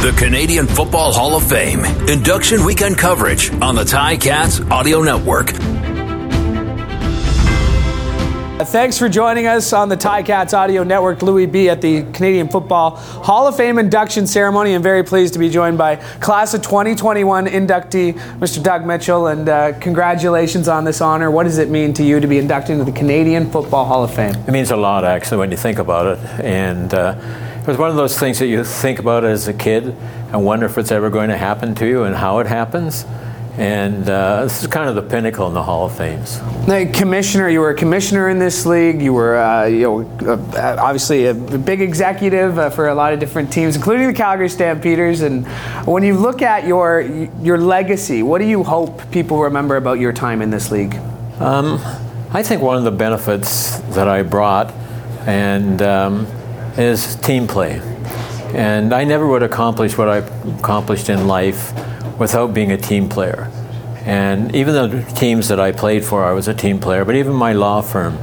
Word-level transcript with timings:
The 0.00 0.12
Canadian 0.12 0.66
Football 0.66 1.12
Hall 1.12 1.36
of 1.36 1.46
Fame 1.46 1.84
induction 2.08 2.64
weekend 2.64 2.96
coverage 2.96 3.52
on 3.60 3.74
the 3.74 3.84
Ticats 3.84 4.70
Audio 4.70 5.02
Network. 5.02 5.50
Thanks 8.68 8.96
for 8.96 9.10
joining 9.10 9.46
us 9.46 9.74
on 9.74 9.90
the 9.90 9.98
Ticats 9.98 10.54
Audio 10.54 10.84
Network. 10.84 11.20
Louis 11.20 11.44
B. 11.44 11.68
at 11.68 11.82
the 11.82 12.04
Canadian 12.12 12.48
Football 12.48 12.96
Hall 12.96 13.46
of 13.46 13.58
Fame 13.58 13.78
induction 13.78 14.26
ceremony. 14.26 14.74
I'm 14.74 14.82
very 14.82 15.04
pleased 15.04 15.34
to 15.34 15.38
be 15.38 15.50
joined 15.50 15.76
by 15.76 15.96
Class 15.96 16.54
of 16.54 16.62
2021 16.62 17.44
inductee, 17.48 18.14
Mr. 18.38 18.62
Doug 18.62 18.86
Mitchell, 18.86 19.26
and 19.26 19.50
uh, 19.50 19.78
congratulations 19.80 20.66
on 20.66 20.84
this 20.84 21.02
honor. 21.02 21.30
What 21.30 21.42
does 21.42 21.58
it 21.58 21.68
mean 21.68 21.92
to 21.92 22.02
you 22.02 22.20
to 22.20 22.26
be 22.26 22.38
inducted 22.38 22.78
into 22.78 22.90
the 22.90 22.98
Canadian 22.98 23.50
Football 23.50 23.84
Hall 23.84 24.02
of 24.02 24.14
Fame? 24.14 24.34
It 24.34 24.50
means 24.50 24.70
a 24.70 24.76
lot, 24.76 25.04
actually, 25.04 25.36
when 25.40 25.50
you 25.50 25.58
think 25.58 25.78
about 25.78 26.16
it. 26.16 26.18
And 26.42 26.94
uh, 26.94 27.20
it 27.60 27.66
was 27.66 27.76
one 27.76 27.90
of 27.90 27.96
those 27.96 28.18
things 28.18 28.38
that 28.38 28.46
you 28.46 28.64
think 28.64 28.98
about 28.98 29.22
as 29.22 29.46
a 29.46 29.52
kid 29.52 29.94
and 30.32 30.44
wonder 30.44 30.64
if 30.64 30.78
it's 30.78 30.90
ever 30.90 31.10
going 31.10 31.28
to 31.28 31.36
happen 31.36 31.74
to 31.74 31.86
you 31.86 32.04
and 32.04 32.16
how 32.16 32.38
it 32.38 32.46
happens. 32.46 33.04
And 33.58 34.08
uh, 34.08 34.44
this 34.44 34.62
is 34.62 34.68
kind 34.68 34.88
of 34.88 34.94
the 34.94 35.02
pinnacle 35.02 35.46
in 35.46 35.52
the 35.52 35.62
Hall 35.62 35.84
of 35.84 35.94
Fames. 35.94 36.40
Now, 36.66 36.90
commissioner, 36.92 37.50
you 37.50 37.60
were 37.60 37.70
a 37.70 37.74
commissioner 37.74 38.30
in 38.30 38.38
this 38.38 38.64
league. 38.64 39.02
You 39.02 39.12
were, 39.12 39.36
uh, 39.36 39.66
you 39.66 39.82
know, 39.82 40.00
uh, 40.26 40.76
obviously 40.78 41.26
a 41.26 41.34
big 41.34 41.82
executive 41.82 42.58
uh, 42.58 42.70
for 42.70 42.88
a 42.88 42.94
lot 42.94 43.12
of 43.12 43.20
different 43.20 43.52
teams, 43.52 43.76
including 43.76 44.06
the 44.06 44.14
Calgary 44.14 44.48
Stampeders. 44.48 45.20
And 45.20 45.46
when 45.86 46.02
you 46.02 46.16
look 46.16 46.40
at 46.40 46.66
your 46.66 47.02
your 47.42 47.58
legacy, 47.58 48.22
what 48.22 48.38
do 48.38 48.46
you 48.46 48.62
hope 48.62 49.10
people 49.10 49.42
remember 49.42 49.76
about 49.76 49.98
your 49.98 50.14
time 50.14 50.40
in 50.40 50.50
this 50.50 50.70
league? 50.70 50.94
Um, 51.40 51.78
I 52.32 52.42
think 52.42 52.62
one 52.62 52.78
of 52.78 52.84
the 52.84 52.92
benefits 52.92 53.80
that 53.94 54.08
I 54.08 54.22
brought 54.22 54.72
and 55.26 55.82
um, 55.82 56.26
is 56.78 57.16
team 57.16 57.46
play. 57.46 57.80
And 58.54 58.92
I 58.92 59.04
never 59.04 59.26
would 59.26 59.42
accomplish 59.42 59.96
what 59.96 60.08
I 60.08 60.18
accomplished 60.58 61.08
in 61.08 61.26
life 61.26 61.72
without 62.18 62.52
being 62.52 62.72
a 62.72 62.76
team 62.76 63.08
player. 63.08 63.50
And 64.04 64.54
even 64.54 64.74
the 64.74 65.02
teams 65.14 65.48
that 65.48 65.60
I 65.60 65.72
played 65.72 66.04
for, 66.04 66.24
I 66.24 66.32
was 66.32 66.48
a 66.48 66.54
team 66.54 66.80
player. 66.80 67.04
But 67.04 67.16
even 67.16 67.34
my 67.34 67.52
law 67.52 67.80
firm, 67.80 68.16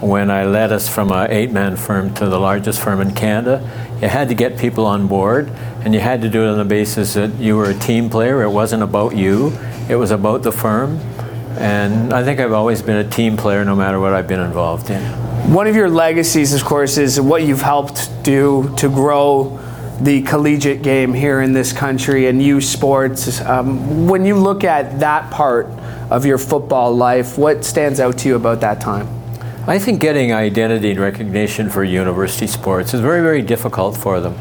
when 0.00 0.30
I 0.30 0.44
led 0.44 0.70
us 0.70 0.88
from 0.88 1.10
an 1.10 1.30
eight-man 1.30 1.76
firm 1.76 2.14
to 2.14 2.26
the 2.26 2.38
largest 2.38 2.80
firm 2.80 3.00
in 3.00 3.14
Canada, 3.14 3.62
you 4.00 4.08
had 4.08 4.28
to 4.28 4.34
get 4.34 4.58
people 4.58 4.84
on 4.84 5.06
board, 5.06 5.50
and 5.80 5.94
you 5.94 6.00
had 6.00 6.20
to 6.22 6.28
do 6.28 6.44
it 6.44 6.48
on 6.48 6.58
the 6.58 6.64
basis 6.64 7.14
that 7.14 7.34
you 7.36 7.56
were 7.56 7.70
a 7.70 7.74
team 7.74 8.10
player. 8.10 8.42
It 8.42 8.50
wasn't 8.50 8.82
about 8.82 9.16
you; 9.16 9.56
it 9.88 9.96
was 9.96 10.10
about 10.10 10.42
the 10.42 10.52
firm. 10.52 10.98
And 11.58 12.12
I 12.12 12.22
think 12.22 12.38
I've 12.38 12.52
always 12.52 12.82
been 12.82 12.96
a 12.96 13.08
team 13.08 13.36
player, 13.36 13.64
no 13.64 13.74
matter 13.74 13.98
what 13.98 14.12
I've 14.12 14.28
been 14.28 14.40
involved 14.40 14.90
in. 14.90 15.02
One 15.48 15.66
of 15.66 15.76
your 15.76 15.90
legacies, 15.90 16.54
of 16.54 16.64
course, 16.64 16.96
is 16.96 17.20
what 17.20 17.42
you've 17.42 17.60
helped 17.60 18.08
do 18.22 18.74
to 18.78 18.88
grow 18.88 19.60
the 20.00 20.22
collegiate 20.22 20.82
game 20.82 21.12
here 21.12 21.42
in 21.42 21.52
this 21.52 21.70
country 21.70 22.28
and 22.28 22.42
youth 22.42 22.64
sports. 22.64 23.42
Um, 23.42 24.08
when 24.08 24.24
you 24.24 24.36
look 24.36 24.64
at 24.64 25.00
that 25.00 25.30
part 25.30 25.66
of 26.10 26.24
your 26.24 26.38
football 26.38 26.94
life, 26.96 27.36
what 27.36 27.62
stands 27.62 28.00
out 28.00 28.16
to 28.18 28.28
you 28.28 28.36
about 28.36 28.60
that 28.62 28.80
time? 28.80 29.06
I 29.66 29.78
think 29.78 30.00
getting 30.00 30.32
identity 30.32 30.90
and 30.90 31.00
recognition 31.00 31.68
for 31.68 31.84
university 31.84 32.46
sports 32.46 32.94
is 32.94 33.00
very, 33.00 33.20
very 33.20 33.42
difficult 33.42 33.96
for 33.98 34.20
them. 34.20 34.34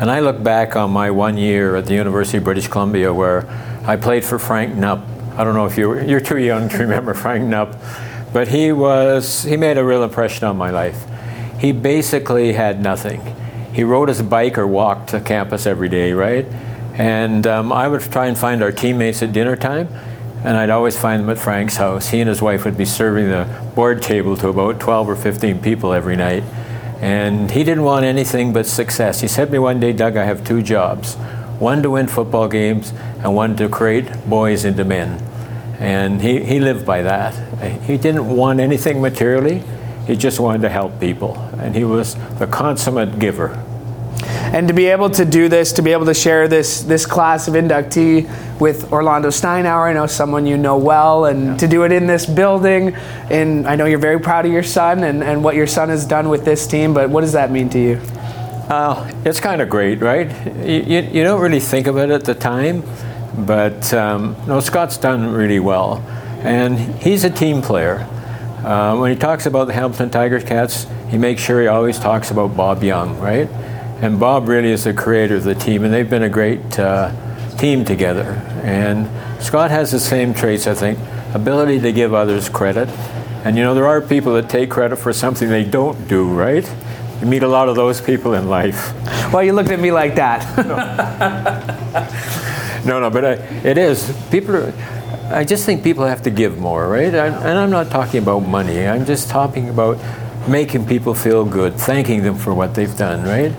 And 0.00 0.10
I 0.10 0.20
look 0.20 0.42
back 0.42 0.74
on 0.74 0.90
my 0.90 1.10
one 1.10 1.36
year 1.36 1.76
at 1.76 1.84
the 1.84 1.94
University 1.94 2.38
of 2.38 2.44
British 2.44 2.66
Columbia 2.66 3.12
where 3.12 3.46
I 3.86 3.96
played 3.96 4.24
for 4.24 4.38
Frank 4.38 4.74
Gnup. 4.74 5.02
I 5.36 5.44
don't 5.44 5.54
know 5.54 5.66
if 5.66 5.76
you 5.76 6.00
you're 6.00 6.20
too 6.20 6.38
young 6.38 6.70
to 6.70 6.78
remember 6.78 7.12
Frank 7.12 7.44
Gnup, 7.44 7.78
but 8.36 8.48
he 8.48 8.70
was 8.70 9.44
he 9.44 9.56
made 9.56 9.78
a 9.78 9.84
real 9.84 10.02
impression 10.02 10.44
on 10.46 10.56
my 10.58 10.70
life. 10.70 10.98
He 11.58 11.72
basically 11.72 12.52
had 12.52 12.82
nothing 12.82 13.22
he 13.76 13.84
rode 13.84 14.08
his 14.08 14.22
bike 14.22 14.56
or 14.56 14.66
walked 14.66 15.10
to 15.10 15.20
campus 15.20 15.66
every 15.66 15.90
day, 15.90 16.14
right? 16.14 16.46
And 16.94 17.46
um, 17.46 17.70
I 17.70 17.86
would 17.86 18.00
try 18.00 18.24
and 18.26 18.36
find 18.36 18.62
our 18.62 18.72
teammates 18.72 19.22
at 19.22 19.34
dinner 19.34 19.54
time, 19.54 19.88
and 20.44 20.56
I'd 20.56 20.70
always 20.70 20.98
find 20.98 21.22
them 21.22 21.28
at 21.28 21.36
Frank's 21.36 21.76
house. 21.76 22.08
He 22.08 22.20
and 22.20 22.28
his 22.30 22.40
wife 22.40 22.64
would 22.64 22.78
be 22.78 22.86
serving 22.86 23.28
the 23.28 23.46
board 23.74 24.00
table 24.00 24.34
to 24.38 24.48
about 24.48 24.80
12 24.80 25.10
or 25.10 25.14
15 25.14 25.60
people 25.60 25.92
every 25.92 26.16
night. 26.16 26.42
And 27.02 27.50
he 27.50 27.64
didn't 27.64 27.84
want 27.84 28.06
anything 28.06 28.54
but 28.54 28.64
success. 28.64 29.20
He 29.20 29.28
said 29.28 29.46
to 29.48 29.52
me 29.52 29.58
one 29.58 29.78
day, 29.78 29.92
Doug, 29.92 30.16
I 30.16 30.24
have 30.24 30.42
two 30.42 30.62
jobs 30.62 31.16
one 31.58 31.82
to 31.82 31.90
win 31.90 32.06
football 32.06 32.48
games, 32.48 32.94
and 33.22 33.34
one 33.34 33.56
to 33.56 33.68
create 33.68 34.26
boys 34.26 34.64
into 34.64 34.86
men. 34.86 35.22
And 35.78 36.20
he, 36.22 36.42
he 36.42 36.60
lived 36.60 36.86
by 36.86 37.02
that. 37.02 37.34
He 37.82 37.96
didn't 37.96 38.34
want 38.34 38.60
anything 38.60 39.00
materially, 39.00 39.62
he 40.06 40.16
just 40.16 40.40
wanted 40.40 40.62
to 40.62 40.68
help 40.68 41.00
people. 41.00 41.36
And 41.58 41.74
he 41.74 41.84
was 41.84 42.14
the 42.38 42.46
consummate 42.46 43.18
giver 43.18 43.62
and 44.52 44.68
to 44.68 44.74
be 44.74 44.86
able 44.86 45.10
to 45.10 45.24
do 45.24 45.48
this, 45.48 45.72
to 45.72 45.82
be 45.82 45.92
able 45.92 46.06
to 46.06 46.14
share 46.14 46.48
this 46.48 46.82
this 46.82 47.04
class 47.04 47.48
of 47.48 47.54
inductee 47.54 48.26
with 48.60 48.92
Orlando 48.92 49.28
Steinauer, 49.28 49.90
I 49.90 49.92
know 49.92 50.06
someone 50.06 50.46
you 50.46 50.56
know 50.56 50.78
well, 50.78 51.26
and 51.26 51.44
yeah. 51.44 51.56
to 51.58 51.68
do 51.68 51.82
it 51.84 51.92
in 51.92 52.06
this 52.06 52.26
building, 52.26 52.94
and 53.30 53.66
I 53.66 53.76
know 53.76 53.84
you're 53.84 53.98
very 53.98 54.20
proud 54.20 54.46
of 54.46 54.52
your 54.52 54.62
son 54.62 55.04
and, 55.04 55.22
and 55.22 55.44
what 55.44 55.56
your 55.56 55.66
son 55.66 55.88
has 55.88 56.06
done 56.06 56.28
with 56.28 56.44
this 56.44 56.66
team, 56.66 56.94
but 56.94 57.10
what 57.10 57.20
does 57.20 57.32
that 57.32 57.50
mean 57.50 57.68
to 57.70 57.78
you? 57.78 58.00
Uh, 58.70 59.12
it's 59.24 59.40
kind 59.40 59.60
of 59.60 59.68
great, 59.68 60.00
right? 60.00 60.30
You, 60.66 60.82
you, 60.86 61.00
you, 61.00 61.22
don't 61.22 61.40
really 61.40 61.60
think 61.60 61.86
of 61.86 61.98
it 61.98 62.10
at 62.10 62.24
the 62.24 62.34
time, 62.34 62.82
but 63.38 63.92
um, 63.92 64.36
no, 64.46 64.60
Scott's 64.60 64.96
done 64.96 65.32
really 65.32 65.60
well. 65.60 65.98
And 66.40 66.78
he's 67.02 67.24
a 67.24 67.30
team 67.30 67.62
player. 67.62 68.06
Uh, 68.64 68.96
when 68.96 69.10
he 69.10 69.16
talks 69.16 69.46
about 69.46 69.66
the 69.66 69.72
Hamilton 69.72 70.10
Tigers 70.10 70.44
Cats, 70.44 70.86
he 71.08 71.18
makes 71.18 71.42
sure 71.42 71.60
he 71.60 71.66
always 71.66 71.98
talks 71.98 72.30
about 72.30 72.56
Bob 72.56 72.82
Young, 72.82 73.18
right? 73.18 73.48
And 74.00 74.20
Bob 74.20 74.48
really 74.48 74.70
is 74.70 74.84
the 74.84 74.92
creator 74.92 75.36
of 75.36 75.44
the 75.44 75.54
team, 75.54 75.84
and 75.84 75.92
they've 75.92 76.08
been 76.08 76.22
a 76.22 76.28
great 76.28 76.78
uh, 76.78 77.12
team 77.56 77.84
together. 77.84 78.42
And 78.62 79.08
Scott 79.42 79.70
has 79.70 79.92
the 79.92 80.00
same 80.00 80.34
traits, 80.34 80.66
I 80.66 80.74
think 80.74 80.98
ability 81.36 81.80
to 81.80 81.92
give 81.92 82.14
others 82.14 82.48
credit. 82.48 82.88
And 83.44 83.56
you 83.56 83.62
know, 83.62 83.74
there 83.74 83.86
are 83.86 84.00
people 84.00 84.34
that 84.34 84.48
take 84.48 84.70
credit 84.70 84.96
for 84.96 85.12
something 85.12 85.48
they 85.48 85.64
don't 85.64 86.08
do, 86.08 86.28
right? 86.32 86.68
You 87.20 87.26
meet 87.26 87.42
a 87.42 87.48
lot 87.48 87.68
of 87.68 87.76
those 87.76 88.00
people 88.00 88.34
in 88.34 88.48
life. 88.48 88.92
Well, 89.32 89.42
you 89.42 89.52
looked 89.52 89.70
at 89.70 89.80
me 89.80 89.92
like 89.92 90.16
that. 90.16 90.42
no, 92.84 93.00
no, 93.00 93.10
but 93.10 93.24
I, 93.24 93.32
it 93.64 93.78
is. 93.78 94.12
People 94.30 94.56
are, 94.56 94.72
I 95.30 95.44
just 95.44 95.64
think 95.64 95.82
people 95.82 96.04
have 96.04 96.22
to 96.22 96.30
give 96.30 96.58
more, 96.58 96.88
right? 96.88 97.14
I, 97.14 97.26
and 97.28 97.58
I'm 97.58 97.70
not 97.70 97.90
talking 97.90 98.22
about 98.22 98.40
money. 98.40 98.86
I'm 98.86 99.04
just 99.06 99.28
talking 99.28 99.68
about 99.68 99.98
making 100.48 100.86
people 100.86 101.14
feel 101.14 101.44
good, 101.44 101.74
thanking 101.74 102.22
them 102.22 102.36
for 102.36 102.54
what 102.54 102.74
they've 102.74 102.96
done, 102.96 103.24
right? 103.24 103.52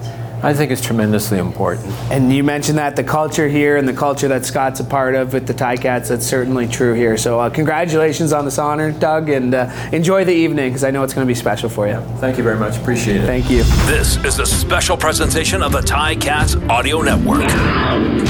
I 0.43 0.53
think 0.53 0.71
it's 0.71 0.85
tremendously 0.85 1.39
important. 1.39 1.87
And 2.11 2.31
you 2.31 2.43
mentioned 2.43 2.77
that 2.77 2.95
the 2.95 3.03
culture 3.03 3.47
here 3.47 3.75
and 3.75 3.87
the 3.87 3.93
culture 3.93 4.27
that 4.27 4.45
Scott's 4.45 4.79
a 4.79 4.83
part 4.83 5.15
of 5.15 5.33
with 5.33 5.47
the 5.47 5.53
Ticats, 5.53 6.09
that's 6.09 6.27
certainly 6.27 6.67
true 6.67 6.93
here. 6.93 7.17
So 7.17 7.39
uh, 7.39 7.49
congratulations 7.49 8.31
on 8.33 8.45
this 8.45 8.59
honor, 8.59 8.91
Doug, 8.91 9.29
and 9.29 9.53
uh, 9.53 9.71
enjoy 9.91 10.25
the 10.25 10.33
evening 10.33 10.69
because 10.69 10.83
I 10.83 10.91
know 10.91 11.03
it's 11.03 11.13
going 11.13 11.25
to 11.25 11.29
be 11.31 11.35
special 11.35 11.69
for 11.69 11.87
you. 11.87 11.99
Thank 12.19 12.37
you 12.37 12.43
very 12.43 12.57
much. 12.57 12.77
Appreciate 12.77 13.23
it. 13.23 13.25
Thank 13.25 13.49
you. 13.49 13.63
This 13.87 14.17
is 14.23 14.37
a 14.39 14.45
special 14.45 14.95
presentation 14.95 15.63
of 15.63 15.71
the 15.71 15.81
Ticats 15.81 16.69
Audio 16.69 17.01
Network. 17.01 17.47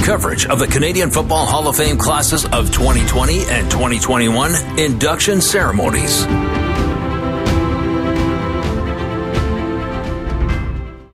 Coverage 0.06 0.46
of 0.46 0.60
the 0.60 0.68
Canadian 0.68 1.12
Football 1.12 1.46
Hall 1.46 1.68
of 1.68 1.76
Fame 1.76 1.98
classes 1.98 2.46
of 2.46 2.72
2020 2.72 3.40
and 3.50 3.70
2021 3.70 4.80
induction 4.80 5.42
ceremonies. 5.42 6.26